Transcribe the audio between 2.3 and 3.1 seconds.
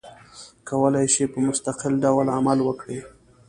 عمل وکړي.